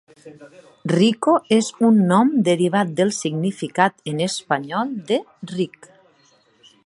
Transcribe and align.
Rico 0.91 1.35
és 1.57 1.69
un 1.89 1.99
nom 2.13 2.31
derivat 2.47 2.95
del 3.01 3.13
significat 3.19 4.03
en 4.13 4.25
espanyol 4.29 4.95
"ric". 5.55 5.91